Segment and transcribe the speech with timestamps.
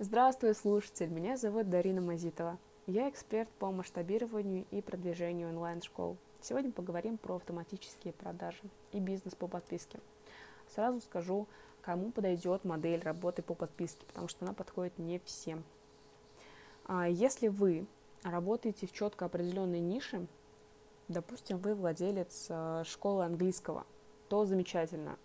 [0.00, 1.08] Здравствуй, слушатель!
[1.08, 2.58] Меня зовут Дарина Мазитова.
[2.88, 6.16] Я эксперт по масштабированию и продвижению онлайн-школ.
[6.40, 10.00] Сегодня поговорим про автоматические продажи и бизнес по подписке.
[10.66, 11.46] Сразу скажу,
[11.80, 15.62] кому подойдет модель работы по подписке, потому что она подходит не всем.
[16.86, 17.86] А если вы
[18.24, 20.26] работаете в четко определенной нише,
[21.06, 23.86] допустим, вы владелец э, школы английского,
[24.28, 25.16] то замечательно.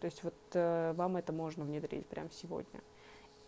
[0.00, 2.80] То есть вот э, вам это можно внедрить прямо сегодня–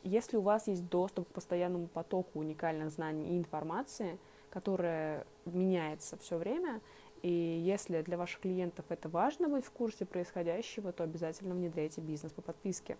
[0.02, 4.18] если у вас есть доступ к постоянному потоку уникальных знаний и информации,
[4.50, 6.80] которая меняется все время,
[7.22, 12.32] и если для ваших клиентов это важно быть в курсе происходящего, то обязательно внедряйте бизнес
[12.32, 12.96] по подписке.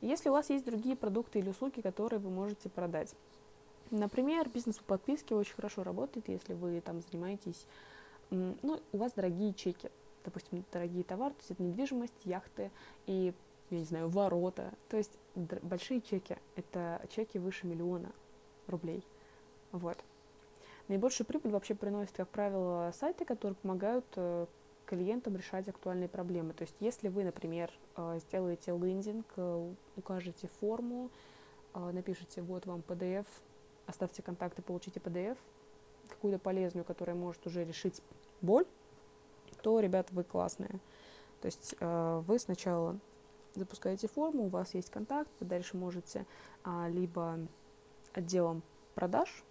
[0.00, 3.14] Если у вас есть другие продукты или услуги, которые вы можете продать,
[3.90, 7.66] например, бизнес по подписке очень хорошо работает, если вы там занимаетесь,
[8.30, 9.90] ну, у вас дорогие чеки,
[10.24, 12.70] допустим, дорогие товары, то есть это недвижимость, яхты,
[13.06, 13.32] и
[13.70, 14.72] я не знаю, ворота.
[14.88, 18.12] То есть большие чеки— это чеки выше миллиона
[18.66, 19.04] рублей.
[19.72, 19.98] Вот.
[20.88, 24.46] Наибольшую прибыль вообще приносят, как правило, сайты, которые помогают э,
[24.84, 26.52] клиентам решать актуальные проблемы.
[26.52, 31.10] То есть если вы, например, э, сделаете лендинг, э, укажете форму,
[31.74, 33.26] напишите вот вам PDF,
[33.86, 35.36] оставьте контакты, получите PDF,
[36.08, 38.00] какую-то полезную, которая может уже решить
[38.42, 38.64] боль,
[39.60, 40.78] то, ребята, вы классные.
[41.40, 42.96] То есть вы сначала
[43.54, 46.26] запускаете форму, у вас есть контакт, вы дальше можете
[46.62, 47.38] а, либо
[48.12, 48.62] отделом
[48.94, 49.44] продаж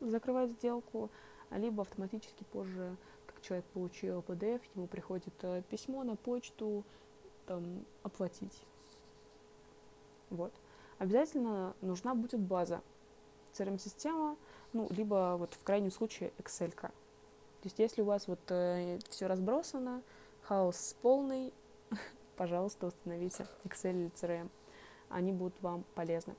[0.00, 1.10] закрывать сделку,
[1.50, 2.96] либо автоматически позже,
[3.26, 6.84] как человек получил PDF, ему приходит а, письмо на почту,
[7.46, 8.62] там, оплатить.
[10.30, 10.52] Вот.
[10.98, 12.82] Обязательно нужна будет база,
[13.52, 14.36] CRM-система,
[14.72, 16.72] ну, либо вот в крайнем случае Excel.
[16.74, 16.90] -ка.
[17.60, 20.02] То есть если у вас вот э, все разбросано,
[20.42, 21.52] хаос полный,
[22.40, 24.48] пожалуйста, установите Excel или CRM.
[25.10, 26.34] Они будут вам полезны.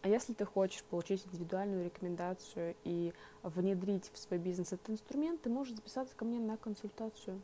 [0.00, 3.12] А если ты хочешь получить индивидуальную рекомендацию и
[3.42, 7.42] внедрить в свой бизнес этот инструмент, ты можешь записаться ко мне на консультацию.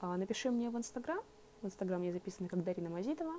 [0.00, 1.22] А, напиши мне в Инстаграм.
[1.62, 3.34] В Инстаграм я записана как Дарина Мазитова,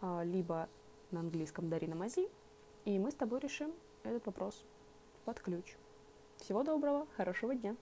[0.00, 0.70] а, либо
[1.10, 2.30] на английском Дарина Мази.
[2.86, 3.74] И мы с тобой решим
[4.04, 4.64] этот вопрос
[5.26, 5.76] под ключ.
[6.38, 7.76] Всего доброго, хорошего дня!